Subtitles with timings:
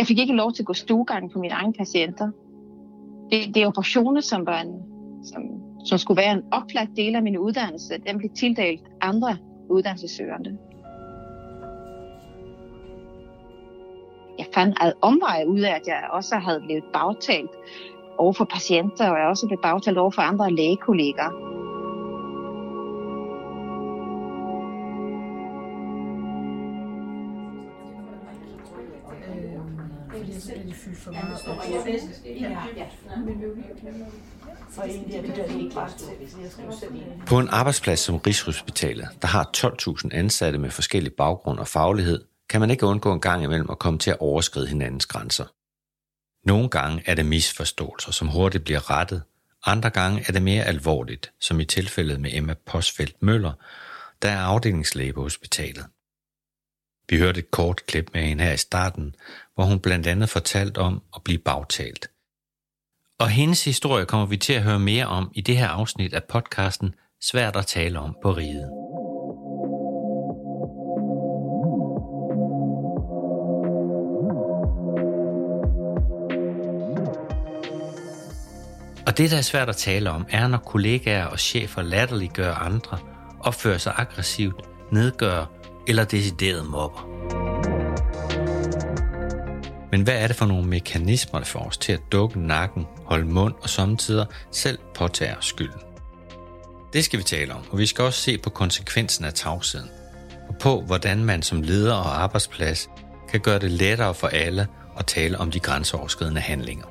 [0.00, 2.30] Jeg fik ikke lov til at gå stuegang på mine egne patienter.
[3.30, 4.74] Det, det er operationer, som, var en,
[5.24, 5.42] som,
[5.84, 7.94] som skulle være en oplagt del af min uddannelse.
[8.06, 9.36] Den blev tildelt andre
[9.70, 10.58] uddannelsessøgende.
[14.38, 17.50] Jeg fandt ad omveje ud af, at jeg også havde blevet bagtalt
[18.18, 21.49] over for patienter, og jeg også blev bagtalt over for andre lægekolleger.
[37.26, 42.60] På en arbejdsplads som Rigshospitalet, der har 12.000 ansatte med forskellige baggrund og faglighed, kan
[42.60, 45.44] man ikke undgå en gang imellem at komme til at overskride hinandens grænser.
[46.46, 49.22] Nogle gange er det misforståelser, som hurtigt bliver rettet.
[49.66, 53.52] Andre gange er det mere alvorligt, som i tilfældet med Emma Posfeldt Møller,
[54.22, 55.84] der er afdelingslæge på hospitalet.
[57.10, 59.14] Vi hørte et kort klip med hende her i starten,
[59.54, 62.10] hvor hun blandt andet fortalte om at blive bagtalt.
[63.18, 66.24] Og hendes historie kommer vi til at høre mere om i det her afsnit af
[66.24, 68.70] podcasten Svært at tale om på riget.
[79.06, 82.98] Og det, der er svært at tale om, er, når kollegaer og chefer latterliggør andre,
[83.40, 87.06] opfører sig aggressivt, nedgør eller decideret mobber.
[89.90, 93.26] Men hvad er det for nogle mekanismer, der får os til at dukke nakken, holde
[93.26, 95.80] mund og samtidig selv påtage skylden?
[96.92, 99.88] Det skal vi tale om, og vi skal også se på konsekvensen af tavsheden,
[100.48, 102.90] og på hvordan man som leder og arbejdsplads
[103.30, 104.66] kan gøre det lettere for alle
[104.98, 106.86] at tale om de grænseoverskridende handlinger.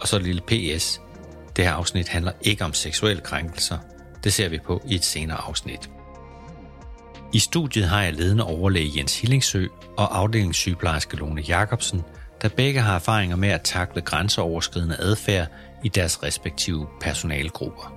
[0.00, 1.00] Og så et lille PS.
[1.56, 3.78] Det her afsnit handler ikke om seksuelle krænkelser.
[4.24, 5.90] Det ser vi på i et senere afsnit.
[7.32, 9.66] I studiet har jeg ledende overlæge Jens Hillingsø
[9.96, 12.02] og afdelingssygeplejerske Lone Jacobsen,
[12.42, 15.48] der begge har erfaringer med at takle grænseoverskridende adfærd
[15.84, 17.94] i deres respektive personalgrupper.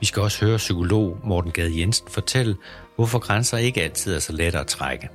[0.00, 2.56] Vi skal også høre psykolog Morten Gade Jensen fortælle,
[2.96, 5.08] hvorfor grænser ikke altid er så lette at trække.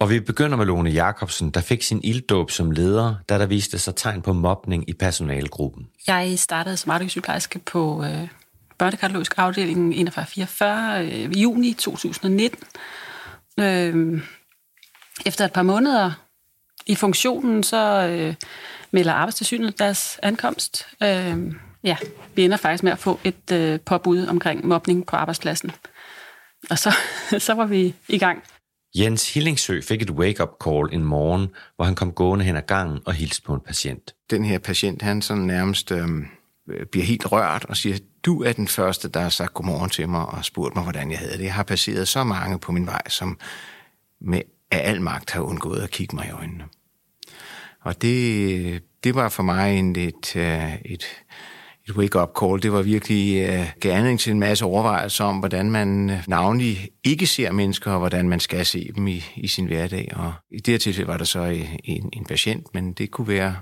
[0.00, 3.78] Og vi begynder med Lone Jacobsen, der fik sin ilddåb som leder, da der viste
[3.78, 5.86] sig tegn på mobning i personalgruppen.
[6.06, 8.28] Jeg startede som afdelingssygeplejerske på øh,
[8.78, 12.64] børnekardiologisk afdeling 4144 øh, i juni 2019.
[13.60, 14.22] Øh,
[15.26, 16.12] efter et par måneder
[16.86, 18.34] i funktionen, så øh,
[18.90, 20.86] melder arbejdstilsynet deres ankomst.
[21.02, 21.36] Øh,
[21.84, 21.96] ja,
[22.34, 25.70] vi ender faktisk med at få et øh, påbud omkring mobning på arbejdspladsen.
[26.70, 26.94] Og så,
[27.46, 28.42] så var vi i gang.
[28.94, 32.98] Jens Hillingsø fik et wake-up call en morgen, hvor han kom gående hen ad gangen
[33.06, 34.14] og hilste på en patient.
[34.30, 36.08] Den her patient, han sådan nærmest øh,
[36.70, 40.08] Øh, bliver helt rørt og siger, du er den første, der har sagt godmorgen til
[40.08, 41.44] mig og spurgt mig, hvordan jeg havde det.
[41.44, 43.38] Jeg har passeret så mange på min vej, som
[44.20, 46.64] med af al magt har undgået at kigge mig i øjnene.
[47.80, 51.04] Og det, det var for mig en lidt, uh, et,
[51.88, 52.62] et wake-up call.
[52.62, 57.26] Det var virkelig øh, uh, gerne til en masse overvejelser om, hvordan man navnlig ikke
[57.26, 60.12] ser mennesker, og hvordan man skal se dem i, i sin hverdag.
[60.16, 61.42] Og i det her tilfælde var der så
[61.84, 63.56] en, en patient, men det kunne være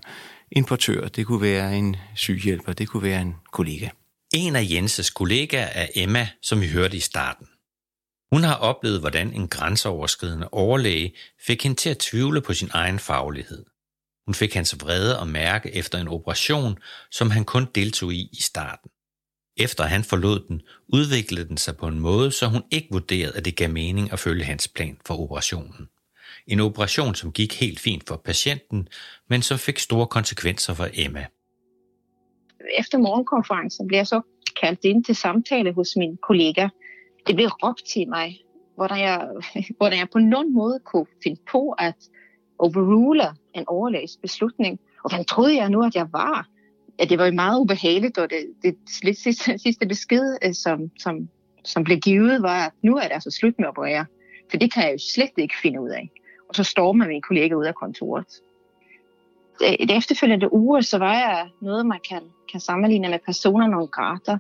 [0.52, 3.88] en portør, det kunne være en sygehjælper, det kunne være en kollega.
[4.34, 7.46] En af Jenses kollegaer er Emma, som vi hørte i starten.
[8.32, 11.14] Hun har oplevet, hvordan en grænseoverskridende overlæge
[11.46, 13.64] fik hende til at tvivle på sin egen faglighed.
[14.26, 16.78] Hun fik hans vrede og mærke efter en operation,
[17.10, 18.90] som han kun deltog i i starten.
[19.56, 23.44] Efter han forlod den, udviklede den sig på en måde, så hun ikke vurderede, at
[23.44, 25.88] det gav mening at følge hans plan for operationen.
[26.46, 28.88] En operation, som gik helt fint for patienten,
[29.28, 31.26] men som fik store konsekvenser for Emma.
[32.78, 34.20] Efter morgenkonferencen blev jeg så
[34.60, 36.68] kaldt ind til samtale hos min kollega.
[37.26, 38.40] Det blev råbt til mig,
[38.74, 39.28] hvordan jeg,
[39.78, 41.94] hvordan jeg på nogen måde kunne finde på at
[42.58, 44.80] overrule en overlægs beslutning.
[45.04, 46.48] Og hvordan troede jeg nu, at jeg var?
[46.98, 49.32] Ja, det var meget ubehageligt, og det, det sidste,
[49.64, 51.28] sidste besked, øh, som, som,
[51.64, 54.06] som blev givet, var, at nu er det altså slut med at operere.
[54.50, 56.10] For det kan jeg jo slet ikke finde ud af.
[56.48, 58.26] Og så stormer min kollega ud af kontoret.
[59.60, 62.22] Det efterfølgende uge, så var jeg noget, man kan,
[62.52, 64.38] kan sammenligne med personer nogle grader.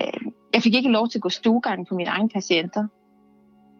[0.00, 2.86] Øh, jeg fik ikke lov til at gå stuegang på mine egne patienter.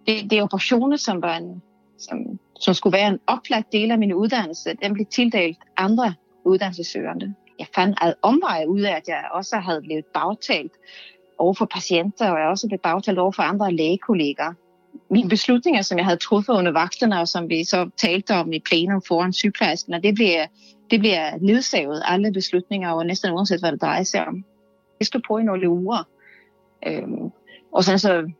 [0.06, 1.62] Det, det er operationer, som, var en,
[1.98, 4.76] som, som skulle være en oplagt del af min uddannelse.
[4.82, 6.14] Den blev tildelt andre
[6.44, 7.34] uddannelsesøgende.
[7.58, 10.72] Jeg fandt ad omveje ud af, at jeg også havde blevet bagtalt
[11.38, 14.54] over for patienter, og jeg også blev bagtalt over for andre lægekolleger
[15.10, 18.60] mine beslutninger, som jeg havde truffet under vagterne, og som vi så talte om i
[18.60, 20.46] plenum foran sygeplejersken, og det bliver,
[20.90, 24.44] det bliver nedsavet, alle beslutninger, og næsten uanset hvad det drejer sig om.
[24.98, 26.08] Det skal på i nogle uger.
[26.86, 27.30] Øhm,
[27.72, 28.30] og så, så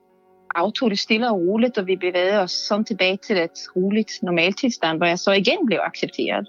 [0.55, 4.99] aftog det stille og roligt, og vi bevægede os sådan tilbage til et roligt normaltilstand,
[4.99, 6.49] hvor jeg så igen blev accepteret.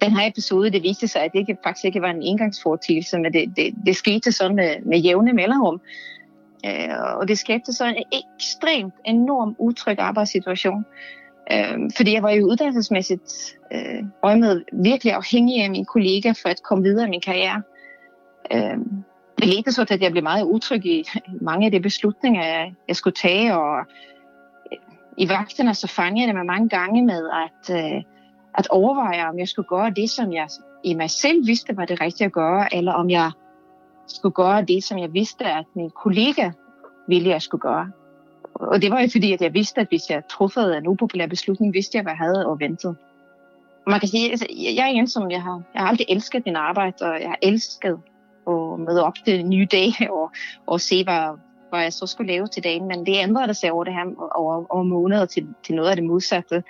[0.00, 3.32] Den her episode, det viste sig, at det ikke, faktisk ikke var en engangsfortidelse, men
[3.32, 5.80] det, det, det skete sådan med, med jævne mellemrum.
[6.66, 10.84] Øh, og det skabte så en ekstremt enorm utryg arbejdssituation.
[11.52, 16.62] Øh, fordi jeg var jo uddannelsesmæssigt øh, øjemed virkelig afhængig af mine kollegaer for at
[16.62, 17.62] komme videre i min karriere.
[18.52, 18.78] Øh,
[19.38, 21.04] det ledte så til, at jeg blev meget utryg i
[21.40, 23.58] mange af de beslutninger, jeg, skulle tage.
[23.58, 23.78] Og
[24.72, 24.78] øh,
[25.18, 28.02] i vagterne så fangede jeg det mig mange gange med at, øh,
[28.54, 30.48] at overveje, om jeg skulle gøre det, som jeg
[30.84, 33.30] i mig selv vidste var det rigtige at gøre, eller om jeg
[34.10, 36.50] skulle gøre det, som jeg vidste, at min kollega
[37.08, 37.90] ville, jeg skulle gøre.
[38.54, 41.74] Og det var jo fordi, at jeg vidste, at hvis jeg truffede en upopulær beslutning,
[41.74, 42.96] vidste jeg, hvad jeg havde og ventet.
[43.86, 46.42] Man kan sige, altså, at jeg er en, som jeg har, jeg har aldrig elsket
[46.46, 47.98] min arbejde, og jeg har elsket
[48.46, 50.30] at møde op til en ny dag og,
[50.66, 51.38] og se, hvad,
[51.70, 52.88] hvad jeg så skulle lave til dagen.
[52.88, 54.04] Men det ændrede sig over det her
[54.34, 56.62] over, over måneder til, til noget af det modsatte.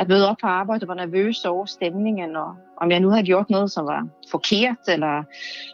[0.00, 3.26] At møde op på arbejde og var nervøs over stemningen, og om jeg nu havde
[3.26, 5.24] gjort noget, som var forkert, eller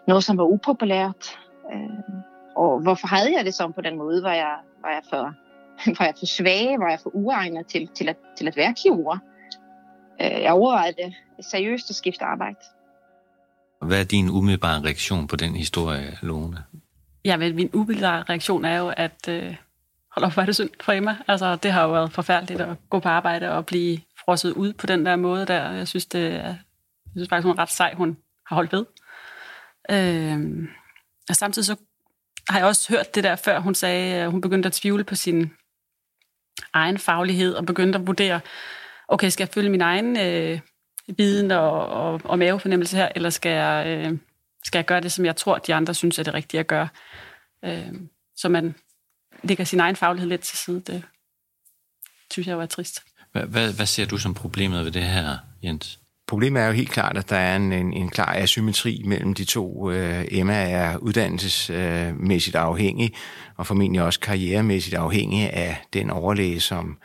[0.09, 1.39] noget, som var upopulært.
[1.73, 2.23] Øh,
[2.57, 4.23] og hvorfor havde jeg det sådan på den måde?
[4.23, 5.23] Var jeg, var jeg, for,
[5.99, 6.79] var jeg for svag?
[6.79, 9.19] Var jeg for uegnet til, til, at, til at være kirurg?
[10.23, 12.59] Øh, jeg overvejede seriøst at skifte arbejde.
[13.83, 16.65] Hvad er din umiddelbare reaktion på den historie, Lone?
[17.25, 19.57] Ja, men min umiddelbare reaktion er jo, at øh,
[20.17, 21.17] hold op, hvor er det synd for Emma.
[21.29, 24.87] Altså, det har jo været forfærdeligt at gå på arbejde og blive frosset ud på
[24.87, 25.71] den der måde der.
[25.71, 28.87] Jeg synes, det er, jeg synes faktisk, hun er ret sej, hun har holdt ved.
[29.91, 30.69] Øh,
[31.29, 31.77] og samtidig så
[32.49, 35.15] har jeg også hørt det der før, hun sagde, at hun begyndte at tvivle på
[35.15, 35.51] sin
[36.73, 38.41] egen faglighed og begyndte at vurdere,
[39.09, 40.61] okay, skal jeg følge min egen øh,
[41.17, 44.19] viden og, og, og mavefornemmelse her, eller skal jeg, øh,
[44.65, 46.89] skal jeg gøre det, som jeg tror, de andre synes er det rigtige at gøre?
[47.65, 47.95] Øh,
[48.37, 48.75] så man
[49.43, 50.81] lægger sin egen faglighed lidt til side.
[50.81, 51.03] Det
[52.31, 53.05] synes jeg var trist.
[53.45, 55.99] Hvad, hvad, ser du som problemet ved det her, Jens?
[56.29, 59.45] Problemet er jo helt klart, at der er en, en, en klar asymmetri mellem de
[59.45, 59.91] to.
[59.91, 63.13] Øh, Emma er uddannelsesmæssigt afhængig,
[63.57, 66.97] og formentlig også karrieremæssigt afhængig af den overlæge, som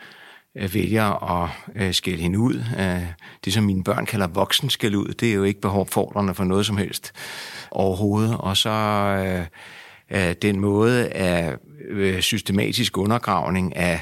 [0.56, 2.64] øh, vælger at øh, skælde hende ud.
[2.78, 3.06] Øh,
[3.44, 6.66] det, som mine børn kalder voksen skæld ud, det er jo ikke behovfordrende for noget
[6.66, 7.12] som helst
[7.70, 8.36] overhovedet.
[8.38, 9.46] Og så øh,
[10.10, 11.56] øh, den måde af
[11.88, 14.00] øh, systematisk undergravning af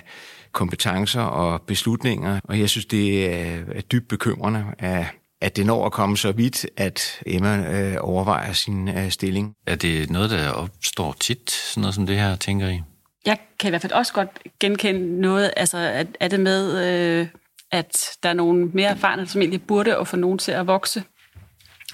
[0.52, 2.40] kompetencer og beslutninger.
[2.44, 5.06] Og jeg synes, det er dybt bekymrende, at,
[5.40, 9.54] at det når at komme så vidt, at Emma øh, overvejer sin øh, stilling.
[9.66, 12.82] Er det noget, der opstår tit, sådan noget som det her, tænker I?
[13.26, 17.26] Jeg kan i hvert fald også godt genkende noget, altså at, er det med, øh,
[17.72, 21.02] at der er nogle mere erfarne, som egentlig burde at få nogen til at vokse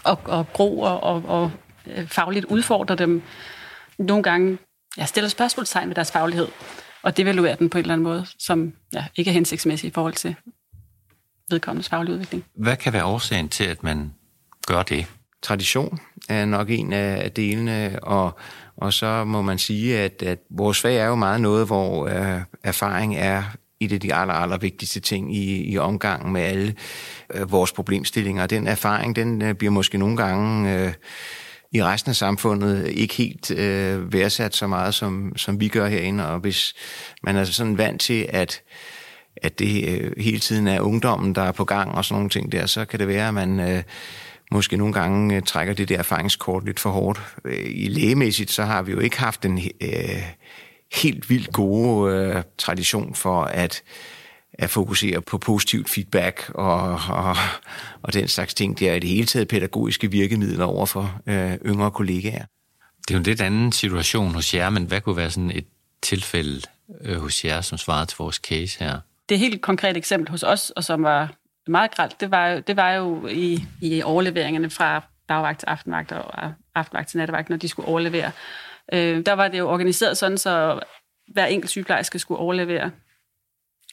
[0.05, 1.51] og, og gro og, og, og
[1.87, 3.23] øh, fagligt udfordre dem.
[3.99, 4.59] Nogle gange
[4.97, 6.49] jeg stiller spørgsmålstegn ved deres faglighed
[7.07, 10.15] og devaluere den på en eller anden måde, som ja, ikke er hensigtsmæssig i forhold
[10.15, 10.35] til
[11.51, 12.45] vedkommendes faglige udvikling.
[12.55, 14.13] Hvad kan være årsagen til, at man
[14.67, 15.07] gør det?
[15.43, 15.99] Tradition
[16.29, 18.39] er nok en af delene, og,
[18.77, 22.41] og så må man sige, at, at vores fag er jo meget noget, hvor øh,
[22.65, 23.43] erfaring er
[23.81, 26.75] et af de aller, aller vigtigste ting i, i omgangen med alle
[27.35, 28.47] øh, vores problemstillinger.
[28.47, 30.75] Den erfaring, den øh, bliver måske nogle gange...
[30.75, 30.93] Øh,
[31.73, 36.29] i resten af samfundet ikke helt øh, værdsat så meget, som, som vi gør herinde.
[36.29, 36.75] Og hvis
[37.23, 38.63] man er sådan vant til, at,
[39.37, 42.53] at det øh, hele tiden er ungdommen, der er på gang og sådan nogle ting
[42.53, 43.83] der, så kan det være, at man øh,
[44.51, 47.21] måske nogle gange øh, trækker det der erfaringskort lidt for hårdt.
[47.45, 50.23] Øh, I lægemæssigt, så har vi jo ikke haft en øh,
[51.03, 53.83] helt vildt gode øh, tradition for at
[54.59, 57.37] at fokusere på positivt feedback og, og,
[58.03, 58.79] og den slags ting.
[58.79, 62.45] Det er i det hele taget pædagogiske virkemidler over for øh, yngre kollegaer.
[62.99, 65.67] Det er jo en lidt anden situation hos jer, men hvad kunne være sådan et
[66.03, 66.63] tilfælde
[67.01, 68.99] øh, hos jer, som svarede til vores case her?
[69.29, 71.35] Det helt konkret eksempel hos os, og som var
[71.67, 76.53] meget gralt, det var, det var jo i, i overleveringerne fra dagvagt til aftenvagt og
[76.75, 78.31] aftenvagt til nattevagt, når de skulle overlevere.
[78.93, 80.81] Øh, der var det jo organiseret sådan, så
[81.29, 82.91] hver enkelt sygeplejerske skulle overlevere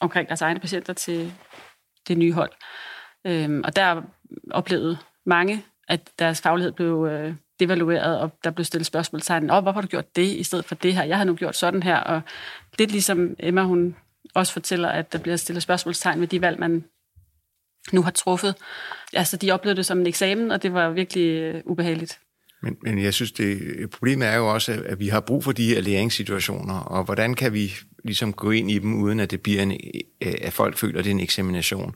[0.03, 1.33] omkring deres egne patienter til
[2.07, 2.51] det nye hold.
[3.27, 4.01] Øhm, og der
[4.51, 9.73] oplevede mange, at deres faglighed blev øh, devalueret, og der blev stillet spørgsmålstegn, Åh, hvorfor
[9.73, 11.03] har du gjort det i stedet for det her?
[11.03, 12.21] Jeg har nu gjort sådan her, og
[12.79, 13.95] lidt ligesom Emma, hun
[14.35, 16.83] også fortæller, at der bliver stillet spørgsmålstegn ved de valg, man
[17.91, 18.55] nu har truffet.
[19.13, 22.19] Altså, de oplevede det som en eksamen, og det var virkelig øh, ubehageligt.
[22.61, 25.67] Men, men jeg synes, det problemet er jo også, at vi har brug for de
[25.67, 29.61] her læringssituationer, og hvordan kan vi ligesom gå ind i dem, uden at det bliver
[29.61, 29.71] en,
[30.21, 31.95] øh, at folk føler, at det er en eksamination.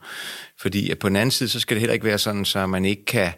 [0.62, 2.86] Fordi at på den anden side, så skal det heller ikke være sådan, så man
[2.86, 3.32] ikke kan,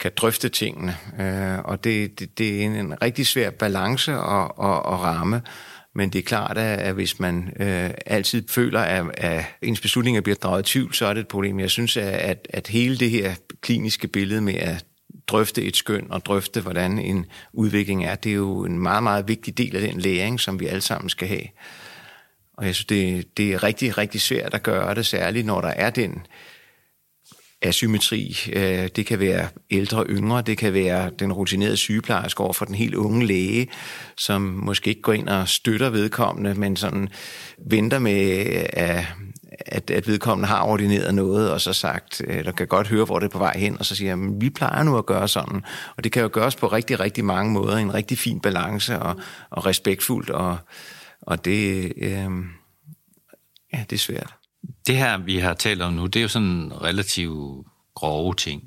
[0.00, 0.96] kan drøfte tingene.
[1.20, 5.42] Øh, og det, det, det er en, en rigtig svær balance at, at, at ramme.
[5.94, 10.36] Men det er klart, at, hvis man øh, altid føler, at, at ens beslutninger bliver
[10.36, 11.60] draget i tvivl, så er det et problem.
[11.60, 14.84] Jeg synes, at, at hele det her kliniske billede med at
[15.26, 19.28] drøfte et skøn og drøfte, hvordan en udvikling er, det er jo en meget, meget
[19.28, 21.44] vigtig del af den læring, som vi alle sammen skal have.
[22.58, 25.68] Og jeg synes, det, det er rigtig, rigtig svært at gøre det, særligt når der
[25.68, 26.26] er den
[27.62, 28.36] asymmetri.
[28.52, 32.64] Øh, det kan være ældre og yngre, det kan være den rutinerede sygeplejerske over for
[32.64, 33.68] den helt unge læge,
[34.16, 37.08] som måske ikke går ind og støtter vedkommende, men sådan
[37.70, 42.88] venter med, at, at vedkommende har ordineret noget, og så sagt, øh, eller kan godt
[42.88, 45.06] høre, hvor det er på vej hen, og så siger, at vi plejer nu at
[45.06, 45.64] gøre sådan.
[45.96, 49.16] Og det kan jo gøres på rigtig, rigtig mange måder, en rigtig fin balance og,
[49.50, 50.56] og respektfuldt, og,
[51.22, 52.30] og det, øh,
[53.72, 54.34] ja, det er svært.
[54.86, 58.62] Det her, vi har talt om nu, det er jo sådan relativt grove ting.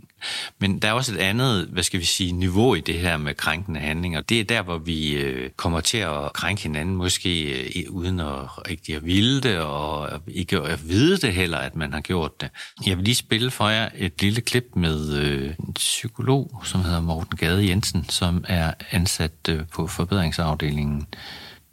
[0.60, 3.34] Men der er også et andet, hvad skal vi sige, niveau i det her med
[3.34, 4.22] krænkende handlinger.
[4.22, 7.44] Det er der, hvor vi øh, kommer til at krænke hinanden, måske
[7.80, 11.94] øh, uden at rigtig at ville det, og ikke at vide det heller, at man
[11.94, 12.50] har gjort det.
[12.86, 17.02] Jeg vil lige spille for jer et lille klip med øh, en psykolog, som hedder
[17.02, 21.08] Morten Gade Jensen, som er ansat på forbedringsafdelingen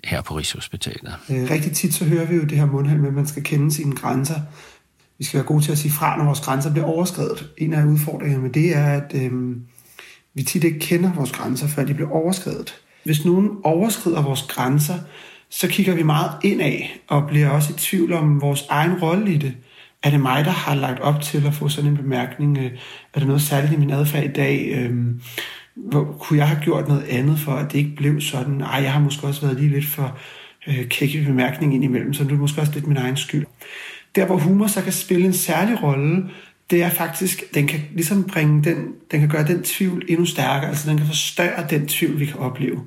[0.04, 1.14] her på Rigshospitalet.
[1.30, 3.72] Øh, rigtig tit så hører vi jo det her mundhæld med, at man skal kende
[3.72, 4.40] sine grænser.
[5.18, 7.50] Vi skal være gode til at sige fra, når vores grænser bliver overskrevet.
[7.58, 9.56] En af udfordringerne med det er, at øh,
[10.34, 12.74] vi tit ikke kender vores grænser, før de bliver overskrevet.
[13.04, 14.98] Hvis nogen overskrider vores grænser,
[15.50, 16.78] så kigger vi meget indad
[17.08, 19.54] og bliver også i tvivl om vores egen rolle i det.
[20.02, 22.58] Er det mig, der har lagt op til at få sådan en bemærkning?
[22.58, 22.70] Øh,
[23.14, 24.72] er der noget særligt i min adfærd i dag?
[24.74, 24.94] Øh,
[25.74, 28.60] hvor, kunne jeg have gjort noget andet for, at det ikke blev sådan?
[28.60, 30.18] Ej, jeg har måske også været lige lidt for
[30.66, 33.46] øh, kække bemærkning ind imellem, så det er måske også lidt min egen skyld.
[34.14, 36.24] Der, hvor humor så kan spille en særlig rolle,
[36.70, 38.76] det er faktisk, den kan ligesom bringe den,
[39.10, 42.38] den kan gøre den tvivl endnu stærkere, altså den kan forstørre den tvivl, vi kan
[42.38, 42.80] opleve.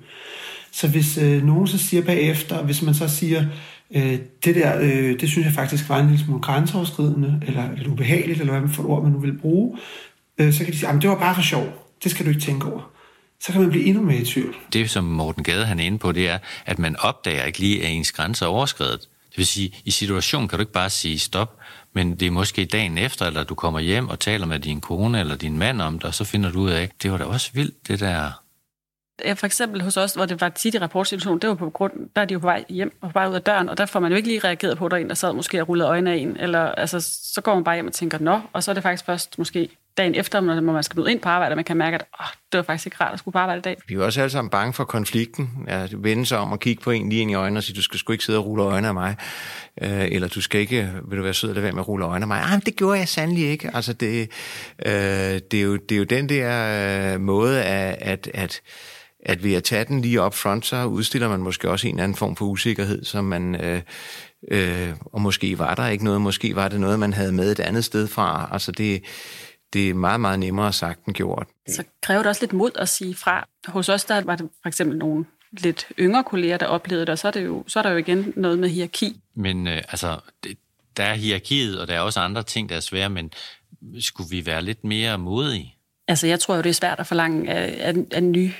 [0.71, 3.45] Så hvis øh, nogen så siger bagefter, hvis man så siger,
[3.95, 7.87] øh, det der, øh, det synes jeg faktisk var en lille smule grænseoverskridende, eller lidt
[7.87, 9.77] ubehageligt, eller hvad for et ord man nu vil bruge,
[10.37, 11.84] øh, så kan de sige, det var bare for sjov.
[12.03, 12.91] Det skal du ikke tænke over.
[13.39, 14.55] Så kan man blive endnu mere i tvivl.
[14.73, 17.85] Det, som Morten Gade han er inde på, det er, at man opdager ikke lige,
[17.85, 18.99] at ens grænse er overskrevet.
[19.29, 21.59] Det vil sige, i situationen kan du ikke bare sige stop,
[21.93, 25.19] men det er måske dagen efter, eller du kommer hjem og taler med din kone
[25.19, 27.51] eller din mand om det, og så finder du ud af, det var da også
[27.53, 28.31] vildt, det der
[29.25, 31.93] Ja, for eksempel hos os, hvor det var tit i rapportsituation, det var på grund,
[32.15, 33.85] der er de jo på vej hjem og på vej ud af døren, og der
[33.85, 35.69] får man jo ikke lige reageret på, at der er en, der sad måske og
[35.69, 36.99] rullede øjnene af en, eller altså,
[37.33, 39.69] så går man bare hjem og tænker, nå, og så er det faktisk først måske
[39.97, 42.25] dagen efter, når man skal møde ind på arbejde, og man kan mærke, at oh,
[42.51, 43.77] det var faktisk ikke rart at skulle på arbejde i dag.
[43.87, 45.49] Vi er jo også alle sammen bange for konflikten.
[45.67, 47.81] Ja, vende sig om og kigge på en lige ind i øjnene og sige, du
[47.81, 49.15] skal sgu ikke sidde og rulle øjnene af mig.
[49.81, 52.05] Øh, eller du skal ikke, vil du være sød at lade være med at rulle
[52.05, 52.41] øjnene af mig.
[52.41, 53.71] Ah, Ej, det gjorde jeg sandelig ikke.
[53.73, 54.29] Altså, det,
[54.85, 54.91] øh,
[55.51, 58.61] det, er, jo, det er jo den der øh, måde, at, at, at
[59.25, 62.15] at ved at tage den lige op front, så udstiller man måske også en anden
[62.15, 63.81] form for usikkerhed, som man, øh,
[64.51, 67.59] øh, og måske var der ikke noget, måske var det noget, man havde med et
[67.59, 68.49] andet sted fra.
[68.51, 69.03] Altså det,
[69.74, 71.48] det er meget, meget nemmere sagt end gjort.
[71.67, 73.48] Så kræver det også lidt mod at sige fra.
[73.67, 77.19] Hos os der var det for eksempel nogle lidt yngre kolleger, der oplevede det, og
[77.19, 79.22] så er, det jo, så er der jo igen noget med hierarki.
[79.36, 80.57] Men øh, altså, det,
[80.98, 83.31] der er hierarkiet, og der er også andre ting, der er svære, men
[84.00, 85.75] skulle vi være lidt mere modige?
[86.07, 88.51] Altså, jeg tror jo, det er svært at forlange af, af, af nye,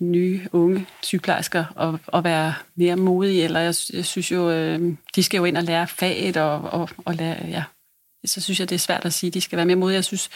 [0.00, 5.22] nye unge sygeplejersker at, at være mere modige, eller jeg, jeg synes jo, øh, de
[5.22, 7.64] skal jo ind og lære faget, og, og, og lære, ja,
[8.24, 9.94] så synes jeg, det er svært at sige, at de skal være mere modige.
[9.94, 10.30] Jeg synes,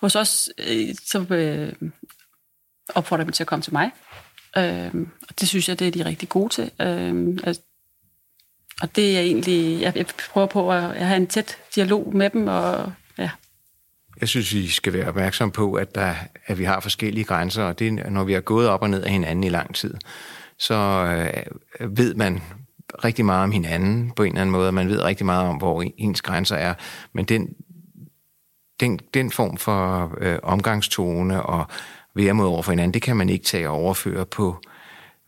[0.00, 1.72] hos os, øh, så øh,
[2.94, 3.90] opfordrer dem til at komme til mig,
[4.56, 6.70] øh, og det synes jeg, det er de rigtig gode til.
[6.80, 7.62] Øh, altså,
[8.82, 12.48] og det er egentlig, jeg, jeg prøver på at have en tæt dialog med dem,
[12.48, 13.30] og ja,
[14.20, 16.14] jeg synes, vi skal være opmærksom på, at, der,
[16.46, 19.10] at vi har forskellige grænser, og det, når vi har gået op og ned af
[19.10, 19.94] hinanden i lang tid,
[20.58, 20.74] så
[21.80, 22.42] øh, ved man
[23.04, 25.84] rigtig meget om hinanden på en eller anden måde, man ved rigtig meget om, hvor
[25.96, 26.74] ens grænser er,
[27.12, 27.54] men den,
[28.80, 31.66] den, den form for øh, omgangstone og
[32.14, 34.56] væremåde over for hinanden, det kan man ikke tage og overføre på,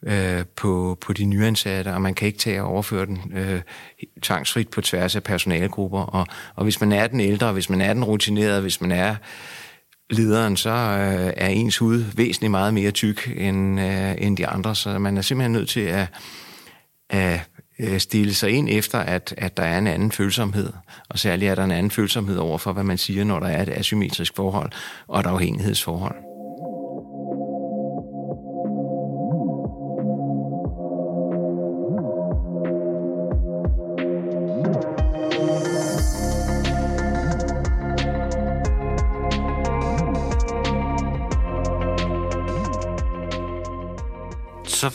[0.02, 3.60] øh, på, på de nyansatte, og man kan ikke tage og overføre den øh,
[4.22, 6.00] tvangsfrit på tværs af personalegrupper.
[6.00, 9.16] Og, og hvis man er den ældre, hvis man er den rutinerede, hvis man er
[10.10, 14.74] lederen, så øh, er ens hud væsentligt meget mere tyk end, øh, end de andre,
[14.74, 16.06] så man er simpelthen nødt til at,
[17.10, 17.40] at
[17.82, 20.72] Øh, stille sig ind efter, at, at der er en anden følsomhed,
[21.08, 23.62] og særligt er der en anden følsomhed over for, hvad man siger, når der er
[23.62, 24.72] et asymmetrisk forhold
[25.08, 26.31] og et afhængighedsforhold.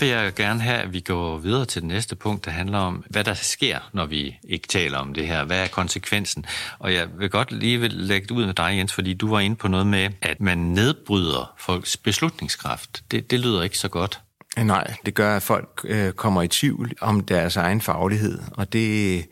[0.02, 3.04] Vil jeg gerne have, at vi går videre til det næste punkt, der handler om,
[3.10, 5.44] hvad der sker, når vi ikke taler om det her.
[5.44, 6.46] Hvad er konsekvensen?
[6.80, 9.40] Og jeg vil godt lige vil lægge det ud med dig, Jens, fordi du var
[9.40, 13.04] inde på noget med, at man nedbryder folks beslutningskraft.
[13.12, 14.22] Det, det lyder ikke så godt.
[14.58, 19.26] Nej, det gør, at folk øh, kommer i tvivl om deres egen faglighed, og det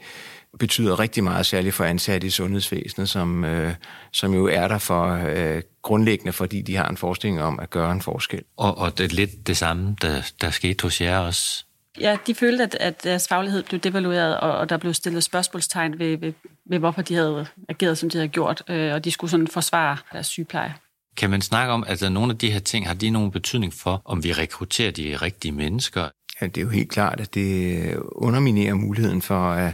[0.59, 3.73] betyder rigtig meget, særligt for ansatte i sundhedsvæsenet, som, øh,
[4.11, 7.91] som jo er der for øh, grundlæggende, fordi de har en forestilling om at gøre
[7.91, 8.41] en forskel.
[8.57, 11.65] Og, og det er lidt det samme, der, der skete hos jer også.
[11.99, 15.99] Ja, de følte, at, at deres faglighed blev devalueret, og, og der blev stillet spørgsmålstegn
[15.99, 16.33] ved, ved,
[16.65, 19.97] ved, hvorfor de havde ageret, som de havde gjort, øh, og de skulle sådan forsvare
[20.13, 20.73] deres sygepleje.
[21.17, 23.73] Kan man snakke om, at altså, nogle af de her ting, har de nogen betydning
[23.73, 26.09] for, om vi rekrutterer de rigtige mennesker?
[26.41, 29.73] Ja, det er jo helt klart, at det underminerer muligheden for at,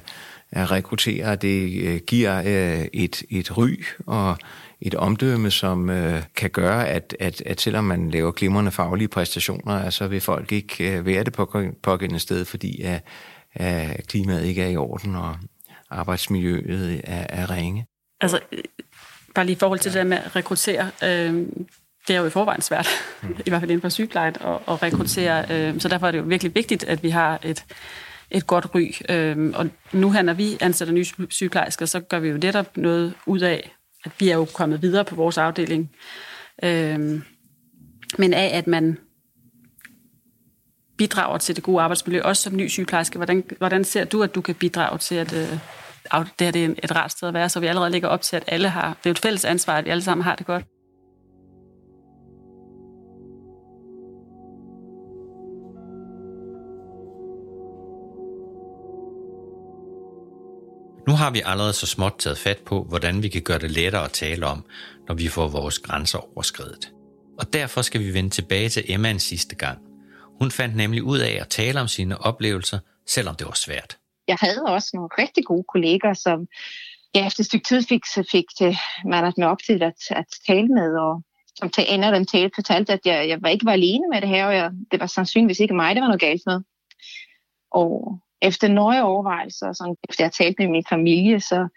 [0.52, 1.36] at rekruttere.
[1.36, 4.38] Det øh, giver øh, et, et ry og
[4.82, 9.90] et omdømme, som øh, kan gøre, at, at, at selvom man laver glimrende faglige præstationer,
[9.90, 13.04] så vil folk ikke være det på pågældende sted, fordi at,
[13.54, 15.36] at klimaet ikke er i orden og
[15.90, 17.86] arbejdsmiljøet er, er ringe.
[18.22, 18.40] Altså,
[19.36, 21.48] bare lige i forhold til det der med at rekruttere, øh,
[22.08, 22.88] det er jo i forvejen svært,
[23.24, 23.30] mm.
[23.46, 25.46] i hvert fald inden for sygeplejen, at, at rekruttere.
[25.52, 27.66] Øh, så derfor er det jo virkelig vigtigt, at vi har et,
[28.32, 28.92] et godt ry.
[29.10, 33.14] Øh, og nu her, når vi ansætter nye sygeplejersker, så gør vi jo netop noget
[33.26, 33.72] ud af,
[34.06, 35.92] at vi er jo kommet videre på vores afdeling.
[36.64, 37.24] Øhm,
[38.18, 38.98] men af, at man
[40.98, 43.18] bidrager til det gode arbejdsmiljø, også som ny sygeplejerske.
[43.18, 45.50] Hvordan, hvordan ser du, at du kan bidrage til, at, øh,
[46.40, 48.36] det her det er et rart sted at være, så vi allerede ligger op til,
[48.36, 50.46] at alle har, det er jo et fælles ansvar, at vi alle sammen har det
[50.46, 50.66] godt.
[61.22, 64.12] Har vi allerede så småt taget fat på, hvordan vi kan gøre det lettere at
[64.12, 64.66] tale om,
[65.08, 66.92] når vi får vores grænser overskredet.
[67.40, 69.80] Og derfor skal vi vende tilbage til Emma en sidste gang.
[70.40, 73.98] Hun fandt nemlig ud af at tale om sine oplevelser, selvom det var svært
[74.32, 76.48] jeg havde også nogle rigtig gode kolleger, som
[77.14, 80.26] jeg efter et stykke tid fik, så fik det, man med op til at, at
[80.48, 81.24] tale med, og
[81.56, 84.22] som til ender af dem tale fortalte, at jeg, jeg var ikke var alene med
[84.22, 86.60] det her, og jeg, det var sandsynligvis ikke mig, der var noget galt med.
[87.72, 91.68] Og efter nøje overvejelser, sådan, efter jeg talte med min familie, så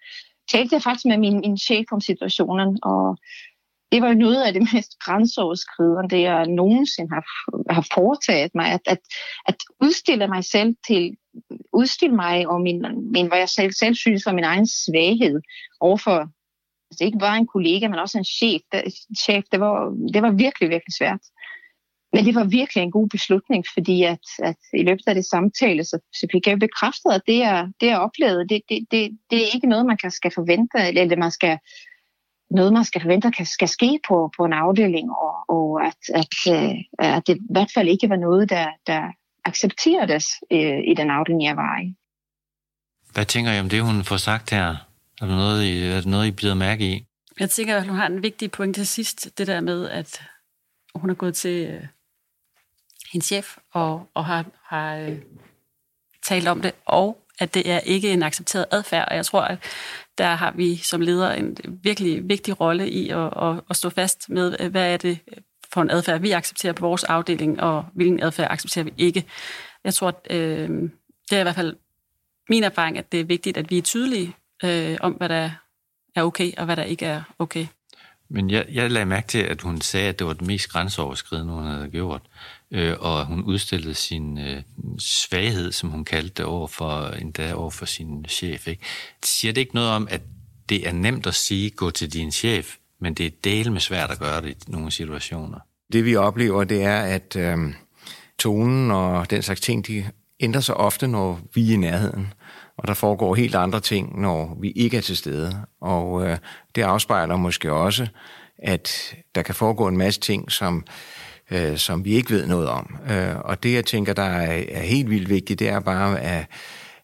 [0.53, 3.18] talte jeg faktisk med min, min chef om situationen, og
[3.92, 7.24] det var noget af det mest grænseoverskridende, jeg nogensinde har,
[7.72, 8.98] har foretaget mig, at, at,
[9.46, 11.16] at udstille mig selv til,
[11.72, 15.40] udstille mig og min, min, hvad jeg selv, selv synes var min egen svaghed
[15.81, 16.29] overfor
[16.90, 18.62] altså ikke bare en kollega, men også en chef.
[18.72, 18.83] Der,
[19.18, 19.74] chef det, var,
[20.14, 21.22] det var virkelig, virkelig svært.
[22.14, 25.85] Men det var virkelig en god beslutning, fordi at, at i løbet af det samtale,
[25.85, 29.38] så, så fik jeg bekræftet, at det, er, det jeg oplevede, det, det, det, det
[29.42, 31.59] er ikke noget, man kan, skal forvente, eller man skal
[32.50, 36.35] noget, man skal forvente, kan, skal ske på, på en afdeling, og, og at, at,
[36.55, 39.03] øh, at det i hvert fald ikke var noget, der, der
[39.44, 41.94] accepteredes øh, i den afdeling, jeg var i.
[43.12, 44.68] Hvad tænker I om det, hun får sagt her?
[45.20, 47.07] Er det noget, I, er det noget, I bliver mærke i?
[47.40, 50.22] Jeg tænker, at hun har en vigtig point til sidst, det der med, at
[50.94, 51.87] hun er gået til øh,
[53.14, 55.18] hendes chef og, og har, har øh,
[56.27, 59.59] talt om det, og at det er ikke en accepteret adfærd, og jeg tror, at
[60.18, 64.31] der har vi som leder en virkelig vigtig rolle i at, at, at stå fast
[64.31, 65.18] med, øh, hvad er det
[65.72, 69.24] for en adfærd, vi accepterer på vores afdeling, og hvilken adfærd accepterer vi ikke.
[69.85, 70.68] Jeg tror, at øh,
[71.31, 71.77] det er i hvert fald
[72.48, 75.50] min erfaring, at det er vigtigt, at vi er tydelige øh, om, hvad der
[76.16, 77.66] er okay, og hvad der ikke er okay.
[78.29, 81.53] Men jeg, jeg lagde mærke til, at hun sagde, at det var det mest grænseoverskridende,
[81.53, 82.22] hun havde gjort.
[82.74, 84.62] Øh, og hun udstillede sin øh,
[84.98, 88.68] svaghed, som hun kaldte det, over for, endda over for sin chef.
[88.68, 88.82] Ikke?
[89.24, 90.20] Siger det ikke noget om, at
[90.68, 94.10] det er nemt at sige, gå til din chef, men det er del med svært
[94.10, 95.58] at gøre det i nogle situationer?
[95.92, 97.58] Det vi oplever, det er, at øh,
[98.38, 100.10] tonen og den slags ting, de
[100.40, 102.32] ændrer sig ofte, når vi er i nærheden.
[102.76, 105.64] Og der foregår helt andre ting, når vi ikke er til stede.
[105.80, 106.38] Og øh,
[106.74, 108.06] det afspejler måske også,
[108.58, 110.92] at der kan foregå en masse ting, som øh,
[111.50, 112.96] Øh, som vi ikke ved noget om.
[113.11, 116.46] Øh, og det, jeg tænker, der er, er helt vildt vigtigt, det er bare at,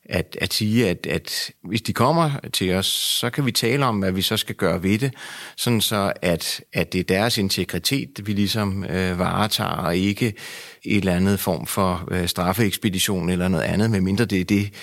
[0.04, 2.86] at, at sige, at, at hvis de kommer til os,
[3.20, 5.14] så kan vi tale om, hvad vi så skal gøre ved det,
[5.56, 10.26] sådan så at, at det er deres integritet, vi ligesom øh, varetager, og ikke
[10.84, 14.74] et eller andet form for øh, straffeekspedition eller noget andet, medmindre det er det,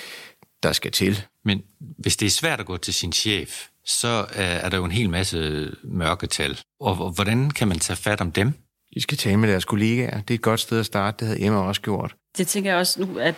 [0.63, 1.21] der skal til.
[1.45, 1.61] Men
[1.99, 4.91] hvis det er svært at gå til sin chef, så øh, er der jo en
[4.91, 6.59] hel masse mørketal.
[6.79, 8.53] Og hvordan kan man tage fat om dem?
[8.91, 10.21] I skal tale med deres kollegaer.
[10.21, 11.17] Det er et godt sted at starte.
[11.19, 12.15] Det havde Emma også gjort.
[12.37, 13.35] Det tænker jeg også nu, at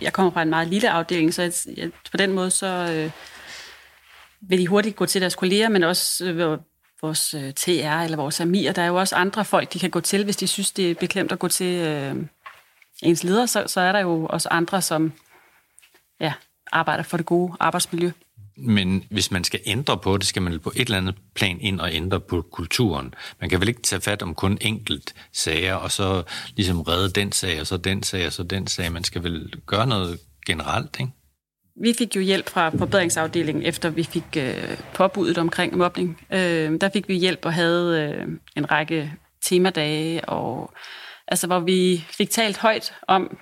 [0.00, 3.10] jeg kommer fra en meget lille afdeling, så jeg, på den måde så øh,
[4.40, 6.58] vil de hurtigt gå til deres kolleger, men også øh,
[7.02, 8.72] vores øh, TR eller vores AMIR.
[8.72, 10.94] Der er jo også andre folk, de kan gå til, hvis de synes, det er
[10.94, 12.16] beklemt at gå til, øh,
[13.02, 15.12] ens leder, så, så er der jo også andre, som
[16.20, 16.32] ja,
[16.72, 18.10] arbejder for det gode arbejdsmiljø.
[18.56, 21.80] Men hvis man skal ændre på det, skal man på et eller andet plan ind
[21.80, 23.14] og ændre på kulturen.
[23.40, 26.22] Man kan vel ikke tage fat om kun enkelt sager, og så
[26.56, 28.92] ligesom redde den sag, og så den sag, og så den sag.
[28.92, 31.12] Man skal vel gøre noget generelt, ikke?
[31.82, 36.20] Vi fik jo hjælp fra forbedringsafdelingen, efter vi fik øh, påbuddet omkring mobning.
[36.32, 39.12] Øh, der fik vi hjælp og havde øh, en række
[39.44, 40.72] temadage, og,
[41.28, 43.38] altså, hvor vi fik talt højt om,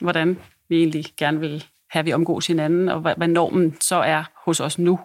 [0.00, 4.24] hvordan vi egentlig gerne vil have, vi omgås hinanden, og hvad, hvad normen så er
[4.48, 5.00] hos os nu.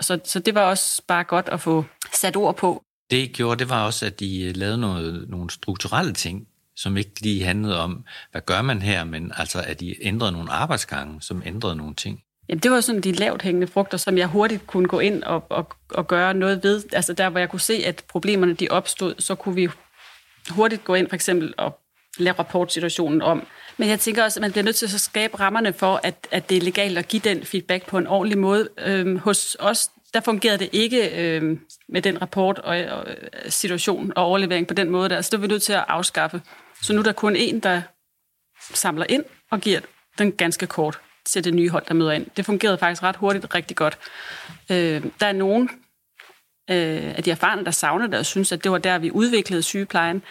[0.00, 2.82] Så, så det var også bare godt at få sat ord på.
[3.10, 6.46] Det I gjorde, det var også, at I lavede noget, nogle strukturelle ting,
[6.76, 10.52] som ikke lige handlede om, hvad gør man her, men altså, at I ændrede nogle
[10.52, 12.20] arbejdsgange, som ændrede nogle ting.
[12.48, 15.46] Jamen, det var sådan de lavt hængende frugter, som jeg hurtigt kunne gå ind og,
[15.50, 16.82] og, og gøre noget ved.
[16.92, 19.68] Altså der, hvor jeg kunne se, at problemerne de opstod, så kunne vi
[20.50, 21.78] hurtigt gå ind for eksempel og
[22.26, 23.46] rapportsituationen om.
[23.76, 26.50] Men jeg tænker også, at man bliver nødt til at skabe rammerne for, at, at
[26.50, 28.68] det er legalt at give den feedback på en ordentlig måde.
[28.78, 34.12] Øhm, hos os, der fungerede det ikke øhm, med den rapport og, og øh, situation
[34.16, 35.20] og overlevering på den måde der.
[35.20, 36.42] Så det er vi nødt til at afskaffe.
[36.82, 37.82] Så nu er der kun en, der
[38.74, 39.80] samler ind og giver
[40.18, 42.26] den ganske kort til det nye hold, der møder ind.
[42.36, 43.98] Det fungerede faktisk ret hurtigt rigtig godt.
[44.70, 45.70] Øh, der er nogen
[46.70, 49.62] øh, af de erfarne, der savner det og synes, at det var der, vi udviklede
[49.62, 50.22] sygeplejen.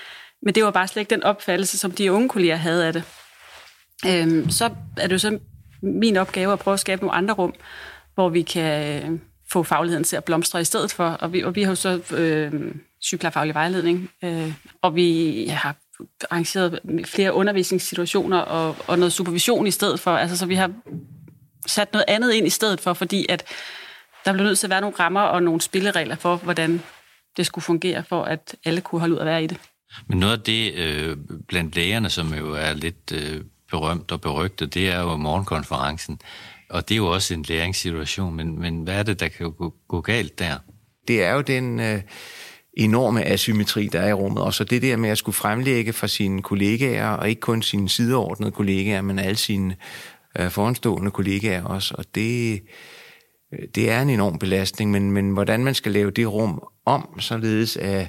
[0.41, 3.03] Men det var bare slet ikke den opfattelse, som de unge kolleger havde af det.
[4.07, 5.39] Øhm, så er det jo så
[5.81, 7.53] min opgave at prøve at skabe nogle andre rum,
[8.13, 9.19] hvor vi kan øh,
[9.51, 11.09] få fagligheden til at blomstre i stedet for.
[11.09, 15.75] Og vi, og vi har jo så øh, sygeplejefaglig vejledning, øh, og vi har
[16.29, 20.11] arrangeret flere undervisningssituationer og, og noget supervision i stedet for.
[20.11, 20.71] Altså, så vi har
[21.67, 23.43] sat noget andet ind i stedet for, fordi at
[24.25, 26.81] der blev nødt til at være nogle rammer og nogle spilleregler for, hvordan
[27.37, 29.57] det skulle fungere, for at alle kunne holde ud at være i det.
[30.07, 34.73] Men noget af det øh, blandt lægerne, som jo er lidt øh, berømt og berygtet,
[34.73, 36.19] det er jo morgenkonferencen.
[36.69, 39.73] Og det er jo også en læringssituation, men, men hvad er det, der kan gå,
[39.87, 40.57] gå galt der?
[41.07, 41.79] Det er jo den...
[41.79, 42.01] Øh
[42.77, 44.43] enorme asymmetri, der er i rummet.
[44.43, 47.89] Og så det der med at skulle fremlægge for sine kollegaer, og ikke kun sine
[47.89, 49.75] sideordnede kollegaer, men alle sine
[50.39, 51.95] øh, foranstående kollegaer også.
[51.97, 52.61] Og det,
[53.53, 57.19] øh, det er en enorm belastning, men, men hvordan man skal lave det rum om,
[57.19, 58.07] således at,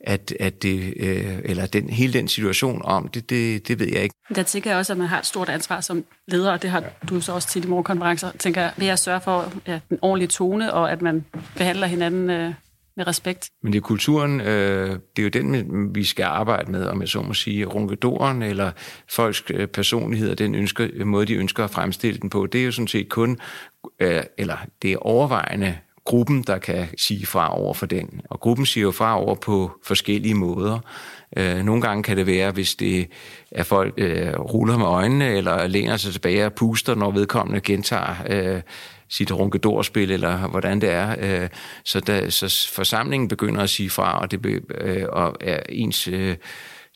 [0.00, 4.02] at, at det, øh, eller den, hele den situation om, det, det, det ved jeg
[4.02, 4.14] ikke.
[4.34, 6.84] Der tænker jeg også, at man har et stort ansvar som leder, og det har
[7.08, 10.28] du så også til i morgenkonferencer, tænker jeg, ved at sørge for ja, den ordentlige
[10.28, 11.24] tone, og at man
[11.56, 12.54] behandler hinanden øh,
[12.96, 13.50] med respekt.
[13.62, 17.08] Men det er kulturen, øh, det er jo den, vi skal arbejde med, om jeg
[17.08, 18.70] så må sige, runkedoren eller
[19.10, 22.46] folks øh, personlighed og den ønsker, måde, de ønsker at fremstille den på.
[22.46, 23.38] Det er jo sådan set kun,
[24.00, 25.78] øh, eller det er overvejende
[26.10, 28.20] gruppen, der kan sige fra over for den.
[28.30, 30.78] Og gruppen siger jo fra over på forskellige måder.
[31.36, 33.08] Øh, nogle gange kan det være, hvis det
[33.50, 38.14] er folk øh, ruller med øjnene, eller læner sig tilbage og puster, når vedkommende gentager
[38.30, 38.60] øh,
[39.08, 41.16] sit runkedorspil, eller hvordan det er.
[41.18, 41.48] Øh,
[41.84, 46.08] så, da, så forsamlingen begynder at sige fra, og, det, øh, og er ens...
[46.08, 46.36] Øh,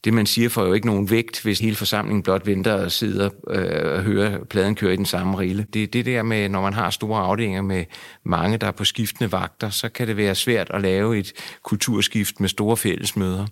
[0.04, 3.30] det, man siger, får jo ikke nogen vægt, hvis hele forsamlingen blot venter og sidder
[3.50, 5.66] øh, og hører pladen køre i den samme rille.
[5.74, 7.84] Det er det der med, når man har store afdelinger med
[8.24, 12.40] mange, der er på skiftende vagter, så kan det være svært at lave et kulturskift
[12.40, 13.46] med store fællesmøder.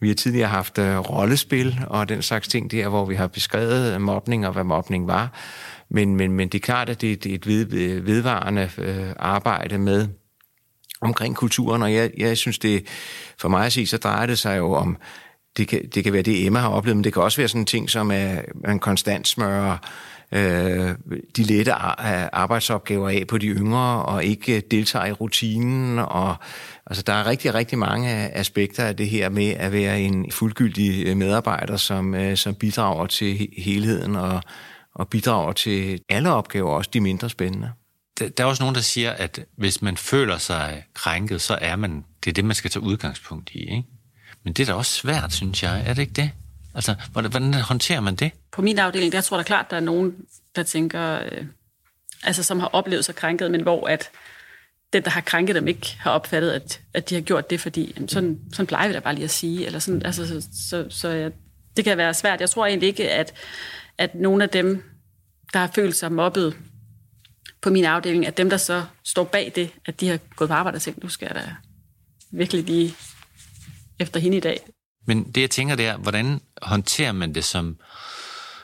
[0.00, 4.00] Vi har tidligere haft øh, rollespil og den slags ting der, hvor vi har beskrevet
[4.00, 5.32] mobning og hvad mobning var.
[5.90, 7.64] Men, men, men det er klart, at det, er et ved,
[8.00, 10.08] vedvarende øh, arbejde med
[11.00, 12.86] omkring kulturen, og jeg, jeg synes, det
[13.38, 14.96] for mig at sige, så drejer det sig jo om,
[15.56, 17.66] det kan, det kan være det, Emma har oplevet, men det kan også være sådan
[17.66, 19.76] ting, som er, man konstant smører
[20.32, 20.94] øh,
[21.36, 26.36] de lette øh, arbejdsopgaver af på de yngre, og ikke deltager i rutinen, og
[26.86, 31.16] altså, der er rigtig, rigtig mange aspekter af det her med at være en fuldgyldig
[31.16, 34.42] medarbejder, som, øh, som bidrager til helheden og
[34.94, 37.72] og bidrager til alle opgaver, også de mindre spændende.
[38.18, 41.76] Der, der er også nogen, der siger, at hvis man føler sig krænket, så er
[41.76, 43.58] man, det er det, man skal tage udgangspunkt i.
[43.58, 43.84] Ikke?
[44.44, 45.82] Men det er da også svært, synes jeg.
[45.86, 46.30] Er det ikke det?
[46.74, 48.30] Altså, hvordan, hvordan håndterer man det?
[48.52, 50.14] På min afdeling, der tror jeg da klart, der er nogen,
[50.56, 51.44] der tænker, øh,
[52.22, 54.10] altså som har oplevet sig krænket, men hvor at
[54.92, 57.92] den, der har krænket dem, ikke har opfattet, at, at de har gjort det, fordi
[57.96, 59.66] jamen, sådan, sådan plejer vi da bare lige at sige.
[59.66, 61.28] Eller sådan, altså, så, så, så ja,
[61.76, 62.40] det kan være svært.
[62.40, 63.34] Jeg tror egentlig ikke, at,
[63.98, 64.82] at nogen af dem,
[65.52, 66.56] der har følt sig mobbet
[67.60, 70.54] på min afdeling, at dem, der så står bag det, at de har gået på
[70.54, 71.54] arbejde og tænkt, nu skal jeg da
[72.30, 72.94] virkelig lige
[73.98, 74.60] efter hende i dag.
[75.06, 77.76] Men det, jeg tænker, det er, hvordan håndterer man det som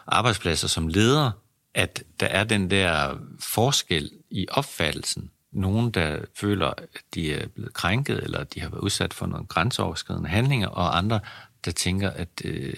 [0.06, 1.30] arbejdspladser, som leder,
[1.74, 7.74] at der er den der forskel i opfattelsen nogen, der føler, at de er blevet
[7.74, 11.20] krænket, eller de har været udsat for nogle grænseoverskridende handlinger, og andre,
[11.64, 12.74] der tænker, at øh,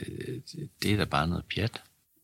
[0.83, 1.83] det er da bare noget pjat.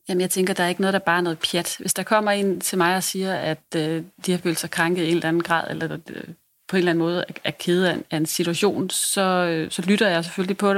[0.08, 1.76] Jamen, jeg tænker, der er ikke noget, der bare er noget pjat.
[1.78, 5.02] Hvis der kommer en til mig og siger, at øh, de har følt sig krænket
[5.02, 6.24] i en eller anden grad, eller øh,
[6.68, 10.08] på en eller anden måde er, kede af, af en situation, så, øh, så lytter
[10.08, 10.74] jeg selvfølgelig på,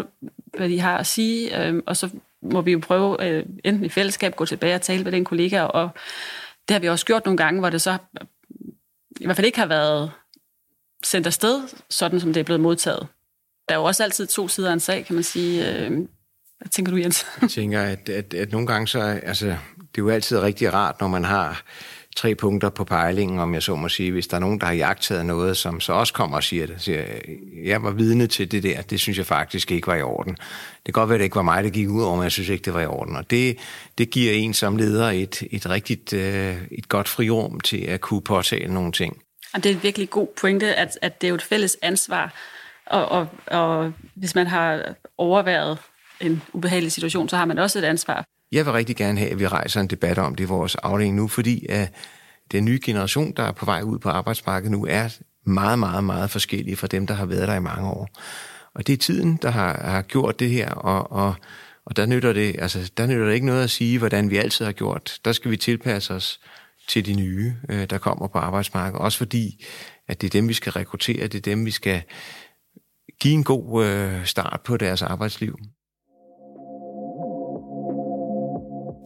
[0.56, 2.10] hvad de har at sige, øh, og så
[2.42, 5.62] må vi jo prøve øh, enten i fællesskab gå tilbage og tale med den kollega,
[5.62, 5.90] og
[6.68, 8.26] det har vi også gjort nogle gange, hvor det så øh,
[9.20, 10.12] i hvert fald ikke har været
[11.04, 13.06] sendt afsted, sådan som det er blevet modtaget.
[13.68, 15.68] Der er jo også altid to sider af en sag, kan man sige.
[15.68, 15.90] Øh,
[16.58, 17.26] hvad tænker du, Jens?
[17.42, 21.00] Jeg tænker, at, at, at nogle gange så, altså, det er jo altid rigtig rart,
[21.00, 21.62] når man har
[22.16, 24.72] tre punkter på pejlingen, om jeg så må sige, hvis der er nogen, der har
[24.72, 26.76] jagtet noget, som så også kommer og siger det.
[26.78, 27.04] Siger,
[27.64, 30.32] jeg var vidne til det der, det synes jeg faktisk ikke var i orden.
[30.32, 32.32] Det kan godt være, at det ikke var mig, der gik ud over, men jeg
[32.32, 33.16] synes ikke, det var i orden.
[33.16, 33.58] Og det,
[33.98, 38.22] det giver en som leder et, et rigtigt øh, et godt frirum til at kunne
[38.22, 39.22] påtale nogle ting.
[39.54, 42.34] Og det er en virkelig god pointe, at, at det er jo et fælles ansvar,
[42.86, 45.78] og, og, og hvis man har overværet
[46.20, 48.24] en ubehagelig situation, så har man også et ansvar.
[48.52, 51.16] Jeg vil rigtig gerne have, at vi rejser en debat om det i vores afdeling
[51.16, 51.94] nu, fordi at
[52.52, 55.08] den nye generation, der er på vej ud på arbejdsmarkedet nu, er
[55.44, 58.08] meget, meget, meget forskellige fra dem, der har været der i mange år.
[58.74, 61.34] Og det er tiden, der har, har gjort det her, og, og,
[61.84, 64.64] og der, nytter det, altså, der nytter det ikke noget at sige, hvordan vi altid
[64.64, 65.18] har gjort.
[65.24, 66.40] Der skal vi tilpasse os
[66.88, 69.00] til de nye, øh, der kommer på arbejdsmarkedet.
[69.00, 69.64] Også fordi,
[70.08, 72.02] at det er dem, vi skal rekruttere, det er dem, vi skal
[73.20, 75.58] give en god øh, start på deres arbejdsliv.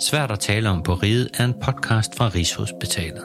[0.00, 3.22] Svært at tale om på riget er en podcast fra Rigshospitalet.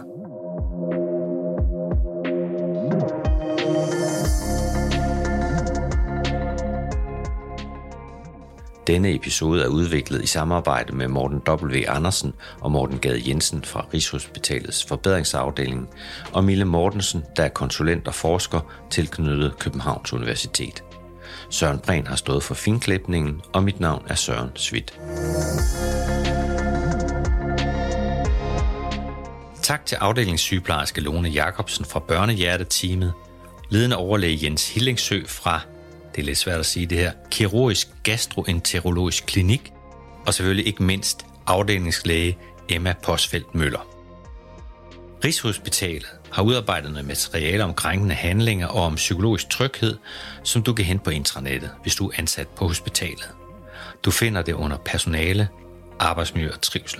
[8.87, 11.77] Denne episode er udviklet i samarbejde med Morten W.
[11.87, 15.89] Andersen og Morten Gade Jensen fra Rigshospitalets forbedringsafdeling
[16.33, 20.83] og Mille Mortensen, der er konsulent og forsker tilknyttet Københavns Universitet.
[21.49, 24.99] Søren Bren har stået for finklipningen, og mit navn er Søren Svit.
[29.69, 33.13] Tak til afdelingssygeplejerske Lone Jacobsen fra Børnehjerteteamet,
[33.69, 35.61] ledende overlæge Jens Hillingsø fra,
[36.15, 39.73] det er lidt svært at sige det her, kirurgisk gastroenterologisk klinik,
[40.25, 42.37] og selvfølgelig ikke mindst afdelingslæge
[42.69, 43.87] Emma Posfeldt Møller.
[45.23, 49.97] Rigshospitalet har udarbejdet noget materiale om krænkende handlinger og om psykologisk tryghed,
[50.43, 53.29] som du kan hente på intranettet, hvis du er ansat på hospitalet.
[54.03, 55.47] Du finder det under personale,
[55.99, 56.99] arbejdsmiljø og trivsel.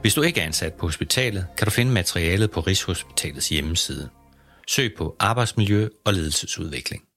[0.00, 4.08] Hvis du ikke er ansat på hospitalet, kan du finde materialet på Rigshospitalets hjemmeside.
[4.68, 7.07] Søg på arbejdsmiljø og ledelsesudvikling.